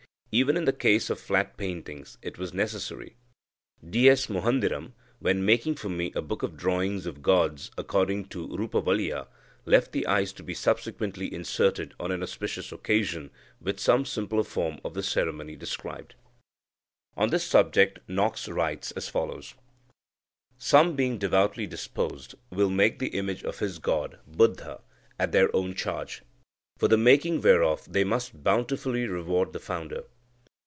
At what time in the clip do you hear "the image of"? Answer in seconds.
22.99-23.59